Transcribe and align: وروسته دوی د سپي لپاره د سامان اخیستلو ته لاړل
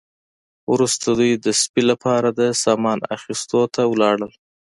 وروسته 0.73 1.05
دوی 1.19 1.31
د 1.35 1.47
سپي 1.61 1.83
لپاره 1.91 2.27
د 2.39 2.41
سامان 2.63 2.99
اخیستلو 3.17 3.61
ته 3.73 3.81
لاړل 4.01 4.31